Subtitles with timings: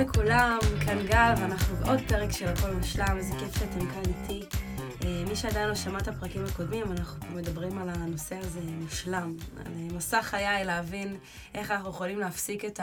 [0.00, 4.46] לכולם, כאן גל, ואנחנו בעוד פרק של הכל מושלם, איזה כיף שאתם כאן איתי.
[5.04, 9.36] אה, מי שעדיין לא שמע את הפרקים הקודמים, אנחנו מדברים על הנושא הזה מושלם.
[9.56, 11.16] על אה, מסע חיי להבין
[11.54, 12.80] איך אנחנו יכולים להפסיק את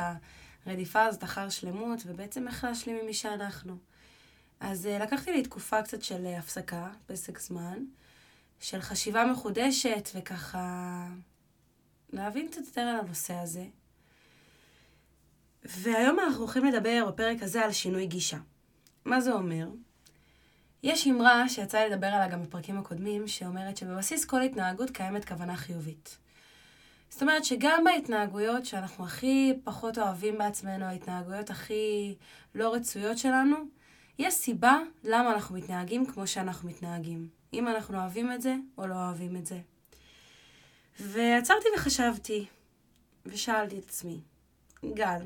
[0.65, 3.77] הרדיפה הזאת אחר שלמות, ובעצם איך להשלים עם מי שאנחנו.
[4.59, 7.83] אז אה, לקחתי לי תקופה קצת של הפסקה, פסק זמן,
[8.59, 11.07] של חשיבה מחודשת, וככה
[12.13, 13.65] להבין קצת יותר על הנושא הזה.
[15.67, 18.37] והיום אנחנו הולכים לדבר בפרק הזה על שינוי גישה.
[19.05, 19.67] מה זה אומר?
[20.83, 25.55] יש אמרה שיצא לי לדבר עליה גם בפרקים הקודמים, שאומרת שבבסיס כל התנהגות קיימת כוונה
[25.55, 26.17] חיובית.
[27.09, 32.15] זאת אומרת שגם בהתנהגויות שאנחנו הכי פחות אוהבים בעצמנו, ההתנהגויות הכי
[32.55, 33.55] לא רצויות שלנו,
[34.19, 37.27] יש סיבה למה אנחנו מתנהגים כמו שאנחנו מתנהגים.
[37.53, 39.59] אם אנחנו אוהבים את זה או לא אוהבים את זה.
[40.99, 42.45] ועצרתי וחשבתי,
[43.25, 44.19] ושאלתי את עצמי,
[44.93, 45.21] גל,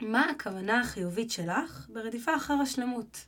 [0.00, 3.24] מה הכוונה החיובית שלך ברדיפה אחר השלמות?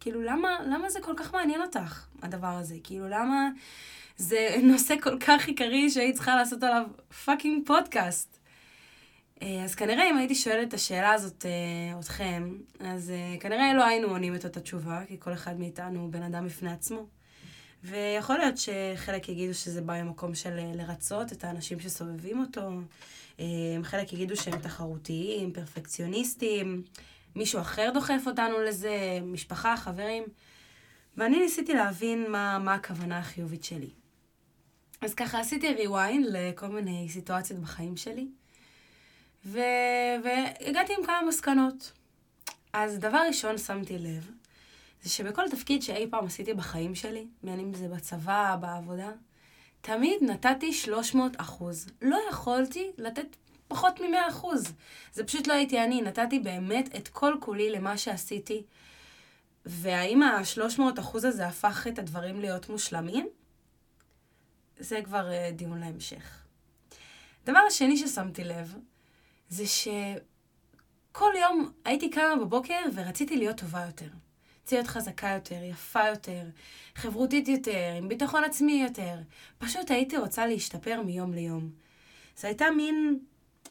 [0.00, 2.76] כאילו, למה, למה זה כל כך מעניין אותך, הדבר הזה?
[2.84, 3.48] כאילו, למה
[4.16, 6.84] זה נושא כל כך עיקרי שהיית צריכה לעשות עליו
[7.24, 8.38] fucking פודקאסט?
[9.42, 13.84] אה, אז כנראה אם הייתי שואלת את השאלה הזאת אה, אתכם, אז אה, כנראה לא
[13.84, 17.06] היינו עונים את אותה תשובה, כי כל אחד מאיתנו הוא בן אדם בפני עצמו.
[17.84, 22.70] ויכול להיות שחלק יגידו שזה בא ממקום של לרצות את האנשים שסובבים אותו,
[23.82, 26.82] חלק יגידו שהם תחרותיים, פרפקציוניסטים,
[27.36, 30.24] מישהו אחר דוחף אותנו לזה, משפחה, חברים.
[31.16, 33.90] ואני ניסיתי להבין מה, מה הכוונה החיובית שלי.
[35.00, 38.28] אז ככה עשיתי rewind לכל מיני סיטואציות בחיים שלי,
[39.46, 39.60] ו...
[40.24, 41.92] והגעתי עם כמה מסקנות.
[42.72, 44.30] אז דבר ראשון שמתי לב,
[45.02, 49.10] זה שבכל תפקיד שאי פעם עשיתי בחיים שלי, בין אם זה בצבא, בעבודה,
[49.80, 51.86] תמיד נתתי 300 אחוז.
[52.02, 53.36] לא יכולתי לתת
[53.68, 54.72] פחות מ-100 אחוז.
[55.12, 58.62] זה פשוט לא הייתי אני, נתתי באמת את כל כולי למה שעשיתי.
[59.66, 63.28] והאם ה-300 אחוז הזה הפך את הדברים להיות מושלמים?
[64.78, 66.44] זה כבר uh, דיון להמשך.
[67.44, 68.74] דבר השני ששמתי לב,
[69.48, 74.08] זה שכל יום הייתי קמה בבוקר ורציתי להיות טובה יותר.
[74.68, 76.42] רציתי להיות חזקה יותר, יפה יותר,
[76.94, 79.14] חברותית יותר, עם ביטחון עצמי יותר.
[79.58, 81.70] פשוט הייתי רוצה להשתפר מיום ליום.
[82.36, 83.18] זו הייתה מין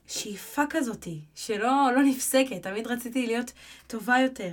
[0.08, 3.52] שאיפה כזאתי, שלא לא נפסקת, תמיד רציתי להיות
[3.88, 4.52] טובה יותר.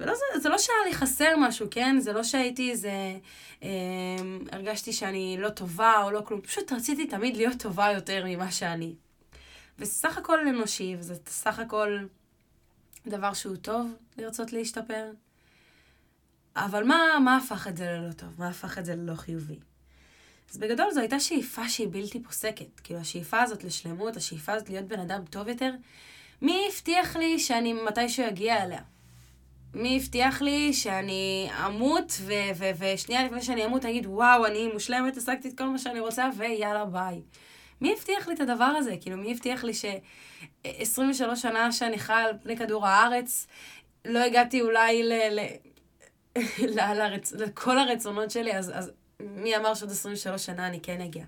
[0.00, 2.00] ולא, זה, זה לא שהיה לי חסר משהו, כן?
[2.00, 2.92] זה לא שהייתי איזה...
[3.62, 3.68] אה,
[4.52, 8.94] הרגשתי שאני לא טובה או לא כלום, פשוט רציתי תמיד להיות טובה יותר ממה שאני.
[9.78, 11.98] וזה סך הכל אנושי, וזה סך הכל
[13.06, 13.86] דבר שהוא טוב
[14.18, 15.10] לרצות להשתפר.
[16.56, 18.28] אבל מה, מה הפך את זה ללא טוב?
[18.38, 19.58] מה הפך את זה ללא חיובי?
[20.50, 22.80] אז בגדול זו הייתה שאיפה שהיא בלתי פוסקת.
[22.80, 25.70] כאילו, השאיפה הזאת לשלמות, השאיפה הזאת להיות בן אדם טוב יותר,
[26.42, 28.80] מי הבטיח לי שאני מתישהו אגיע אליה?
[29.74, 35.16] מי הבטיח לי שאני אמות, ו- ו- ושנייה לפני שאני אמות אגיד, וואו, אני מושלמת,
[35.16, 37.20] השגתי את כל מה שאני רוצה, ויאללה, ביי.
[37.80, 38.96] מי הבטיח לי את הדבר הזה?
[39.00, 43.46] כאילו, מי הבטיח לי ש-23 שנה שאני חיה על פני כדור הארץ,
[44.04, 45.12] לא הגעתי אולי ל...
[45.12, 45.40] ל...
[46.96, 47.32] לרצ...
[47.32, 51.24] לכל הרצונות שלי, אז, אז מי אמר שעוד 23 שנה אני כן אגיע?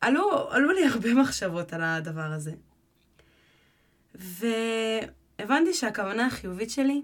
[0.00, 2.52] עלו, עלו לי הרבה מחשבות על הדבר הזה.
[4.14, 7.02] והבנתי שהכוונה החיובית שלי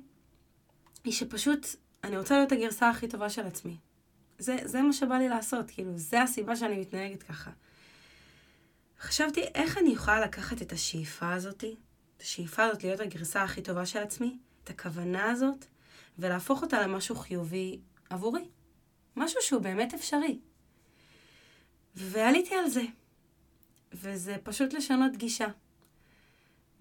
[1.05, 1.67] היא שפשוט
[2.05, 3.77] אני רוצה להיות הגרסה הכי טובה של עצמי.
[4.39, 7.51] זה, זה מה שבא לי לעשות, כאילו, זה הסיבה שאני מתנהגת ככה.
[9.01, 11.77] חשבתי איך אני יכולה לקחת את השאיפה הזאתי,
[12.17, 15.67] את השאיפה הזאת להיות הגרסה הכי טובה של עצמי, את הכוונה הזאת,
[16.19, 18.49] ולהפוך אותה למשהו חיובי עבורי.
[19.17, 20.39] משהו שהוא באמת אפשרי.
[21.95, 22.83] ועליתי על זה.
[23.93, 25.47] וזה פשוט לשנות גישה.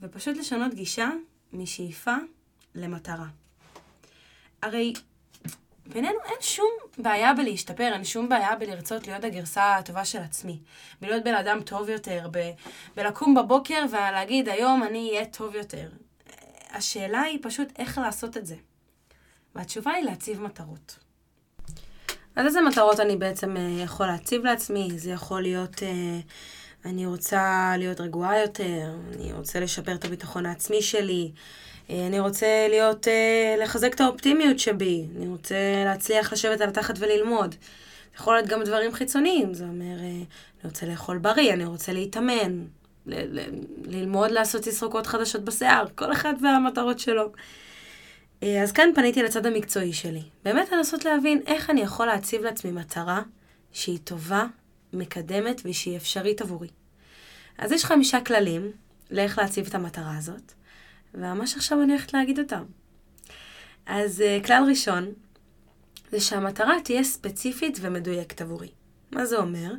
[0.02, 1.10] ופשוט לשנות גישה
[1.54, 2.16] משאיפה
[2.76, 3.28] למטרה.
[4.62, 4.94] הרי
[5.88, 10.60] בינינו אין שום בעיה בלהשתפר, אין שום בעיה בלרצות להיות הגרסה הטובה של עצמי.
[11.02, 12.52] בלהיות בן אדם טוב יותר, ב-
[12.96, 15.90] בלקום בבוקר ולהגיד, היום אני אהיה טוב יותר.
[16.70, 18.56] השאלה היא פשוט איך לעשות את זה.
[19.56, 20.96] והתשובה היא להציב מטרות.
[22.36, 24.90] אז איזה מטרות אני בעצם אה, יכול להציב לעצמי?
[24.96, 26.20] זה יכול להיות, אה,
[26.86, 31.32] אני רוצה להיות רגועה יותר, אני רוצה לשפר את הביטחון העצמי שלי,
[31.90, 33.08] אה, אני רוצה להיות,
[33.64, 35.56] לחזק את האופטימיות שבי, אני רוצה
[35.86, 37.52] להצליח לשבת על התחת וללמוד.
[37.52, 37.58] זה
[38.16, 40.26] יכול להיות גם דברים חיצוניים, זה אומר, אני
[40.64, 42.66] רוצה לאכול בריא, אני רוצה להתאמן,
[43.06, 47.32] ל- ל- ללמוד לעשות תסרוקות חדשות בשיער, כל אחד והמטרות שלו.
[48.46, 50.24] אה, אז כאן פניתי לצד המקצועי שלי.
[50.44, 53.22] באמת לנסות להבין איך אני יכול להציב לעצמי מטרה
[53.72, 54.46] שהיא טובה,
[54.94, 56.68] מקדמת ושהיא אפשרית עבורי.
[57.58, 58.72] אז יש חמישה כללים
[59.12, 60.52] לאיך להציב את המטרה הזאת,
[61.14, 62.64] וממש עכשיו אני הולכת להגיד אותם.
[63.86, 65.14] אז uh, כלל ראשון,
[66.12, 68.70] זה שהמטרה תהיה ספציפית ומדויקת עבורי.
[69.16, 69.72] מה זה אומר?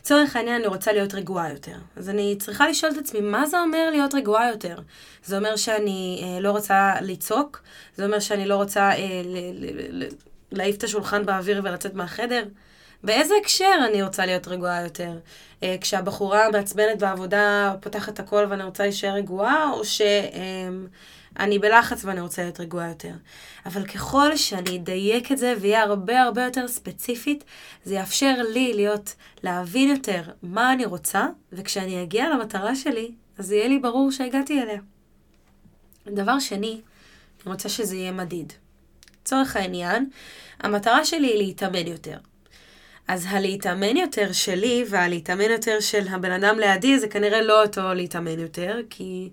[0.00, 1.76] לצורך העניין אני רוצה להיות רגועה יותר.
[1.96, 4.76] אז אני צריכה לשאול את עצמי, מה זה אומר להיות רגועה יותר?
[5.24, 7.62] זה אומר שאני אה, לא רוצה לצעוק?
[7.96, 9.22] זה אומר שאני לא רוצה אה,
[10.52, 12.44] להעיף את השולחן באוויר ולצאת מהחדר?
[13.02, 15.18] באיזה הקשר אני רוצה להיות רגועה יותר?
[15.62, 20.00] אה, כשהבחורה מעצבנת בעבודה פותחת הכל ואני רוצה להישאר רגועה, או ש...
[20.00, 20.68] אה,
[21.38, 23.12] אני בלחץ ואני רוצה להיות רגועה יותר.
[23.66, 27.44] אבל ככל שאני אדייק את זה ויהיה הרבה הרבה יותר ספציפית,
[27.84, 33.68] זה יאפשר לי להיות, להבין יותר מה אני רוצה, וכשאני אגיע למטרה שלי, אז יהיה
[33.68, 34.80] לי ברור שהגעתי אליה.
[36.06, 36.80] דבר שני,
[37.44, 38.52] אני רוצה שזה יהיה מדיד.
[39.22, 40.10] לצורך העניין,
[40.60, 42.18] המטרה שלי היא להתאמן יותר.
[43.08, 48.38] אז הלהתאמן יותר שלי והלהתאמן יותר של הבן אדם לידי זה כנראה לא אותו להתאמן
[48.38, 49.30] יותר, כי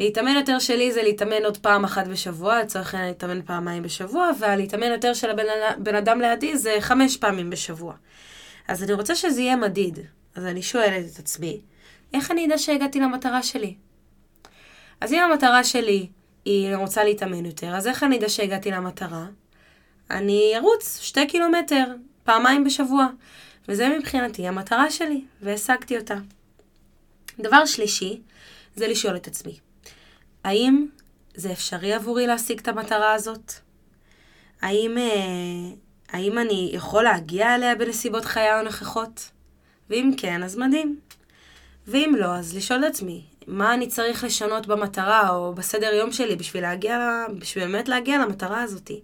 [0.00, 4.90] להתאמן יותר שלי זה להתאמן עוד פעם אחת בשבוע, לצורך העניין להתאמן פעמיים בשבוע, והלהתאמן
[4.90, 5.30] יותר של
[5.76, 7.94] הבן אדם לידי זה חמש פעמים בשבוע.
[8.68, 9.98] אז אני רוצה שזה יהיה מדיד.
[10.34, 11.60] אז אני שואלת את עצמי,
[12.14, 13.74] איך אני אדע שהגעתי למטרה שלי?
[15.00, 16.06] אז אם המטרה שלי
[16.44, 19.26] היא רוצה להתאמן יותר, אז איך אני אדע שהגעתי למטרה?
[20.10, 21.84] אני ארוץ שתי קילומטר,
[22.24, 23.06] פעמיים בשבוע.
[23.68, 26.16] וזה מבחינתי המטרה שלי, והשגתי אותה.
[27.38, 28.20] דבר שלישי,
[28.76, 29.58] זה לשאול את עצמי,
[30.44, 30.86] האם
[31.34, 33.52] זה אפשרי עבורי להשיג את המטרה הזאת?
[34.62, 35.76] האם, אה,
[36.08, 39.30] האם אני יכול להגיע אליה בנסיבות חיי הנוכחות?
[39.90, 41.00] ואם כן, אז מדהים.
[41.86, 46.36] ואם לא, אז לשאול את עצמי, מה אני צריך לשנות במטרה או בסדר יום שלי
[46.36, 49.00] בשביל להגיע, בשביל באמת להגיע למטרה הזאתי.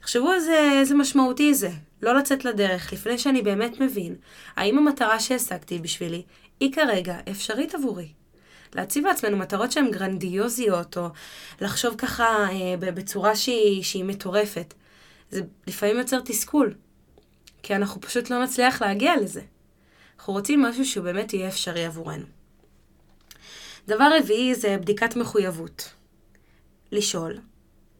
[0.00, 1.70] תחשבו איזה, איזה משמעותי זה,
[2.02, 4.14] לא לצאת לדרך לפני שאני באמת מבין
[4.56, 6.22] האם המטרה שהשגתי בשבילי
[6.60, 8.08] היא כרגע אפשרית עבורי.
[8.74, 11.08] להציב לעצמנו מטרות שהן גרנדיוזיות, או
[11.60, 14.74] לחשוב ככה אה, בצורה שהיא, שהיא מטורפת,
[15.30, 16.74] זה לפעמים יוצר תסכול,
[17.62, 19.42] כי אנחנו פשוט לא נצליח להגיע לזה.
[20.18, 22.26] אנחנו רוצים משהו שהוא באמת יהיה אפשרי עבורנו.
[23.88, 25.92] דבר רביעי זה בדיקת מחויבות.
[26.92, 27.38] לשאול,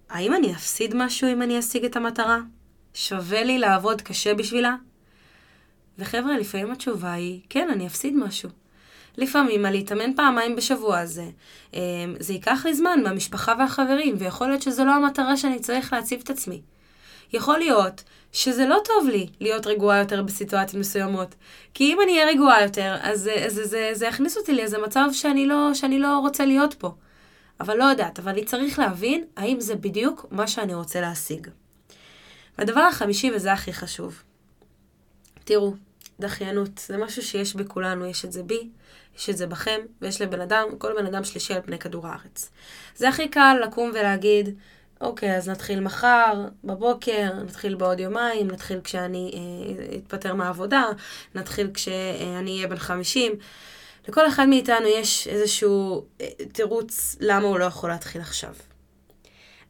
[0.08, 2.38] האם אני אפסיד משהו אם אני אשיג את המטרה?
[2.94, 4.74] שווה לי לעבוד קשה בשבילה?
[5.98, 8.50] וחבר'ה, לפעמים התשובה היא, כן, אני אפסיד משהו.
[9.16, 11.24] לפעמים על להתאמן פעמיים בשבוע הזה,
[11.74, 11.80] אמ,
[12.20, 16.30] זה ייקח לי זמן מהמשפחה והחברים, ויכול להיות שזו לא המטרה שאני צריך להציב את
[16.30, 16.60] עצמי.
[17.32, 18.02] יכול להיות
[18.32, 21.34] שזה לא טוב לי להיות רגועה יותר בסיטואציות מסוימות.
[21.74, 25.08] כי אם אני אהיה רגועה יותר, אז זה, זה, זה, זה יכניס אותי לאיזה מצב
[25.12, 26.94] שאני לא, שאני לא רוצה להיות פה.
[27.60, 31.48] אבל לא יודעת, אבל אני צריך להבין האם זה בדיוק מה שאני רוצה להשיג.
[32.58, 34.22] והדבר החמישי, וזה הכי חשוב,
[35.44, 35.74] תראו,
[36.20, 38.68] דחיינות זה משהו שיש בכולנו, יש את זה בי,
[39.16, 42.50] יש את זה בכם, ויש לבן אדם, כל בן אדם שלישי על פני כדור הארץ.
[42.96, 44.58] זה הכי קל לקום ולהגיד,
[45.00, 50.84] אוקיי, אז נתחיל מחר, בבוקר, נתחיל בעוד יומיים, נתחיל כשאני אה, אתפטר מהעבודה,
[51.34, 53.32] נתחיל כשאני אהיה בן 50.
[54.08, 58.54] לכל אחד מאיתנו יש איזשהו אה, תירוץ למה הוא לא יכול להתחיל עכשיו.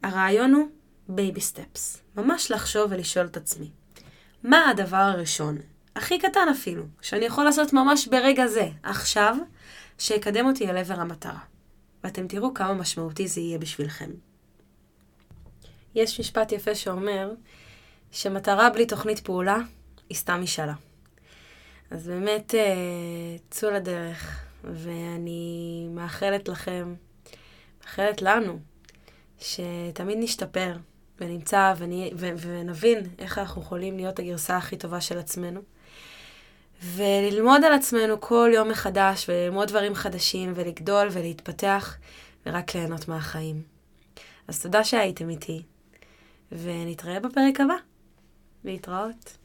[0.02, 0.68] הרעיון הוא
[1.08, 2.02] baby steps.
[2.16, 3.70] ממש לחשוב ולשאול את עצמי.
[4.42, 5.58] מה הדבר הראשון
[5.96, 9.36] הכי קטן אפילו, שאני יכול לעשות ממש ברגע זה, עכשיו,
[9.98, 11.38] שיקדם אותי אל עבר המטרה.
[12.04, 14.10] ואתם תראו כמה משמעותי זה יהיה בשבילכם.
[15.94, 17.32] יש משפט יפה שאומר
[18.10, 19.56] שמטרה בלי תוכנית פעולה
[20.08, 20.74] היא סתם משאלה.
[21.90, 26.94] אז באמת, אה, צאו לדרך, ואני מאחלת לכם,
[27.80, 28.58] מאחלת לנו,
[29.38, 30.76] שתמיד נשתפר,
[31.20, 31.74] ונמצא
[32.16, 35.60] ונבין איך אנחנו יכולים להיות הגרסה הכי טובה של עצמנו.
[36.84, 41.96] וללמוד על עצמנו כל יום מחדש, וללמוד דברים חדשים, ולגדול ולהתפתח,
[42.46, 43.62] ורק ליהנות מהחיים.
[44.48, 45.62] אז תודה שהייתם איתי,
[46.52, 47.74] ונתראה בפרק הבא.
[48.64, 49.43] להתראות.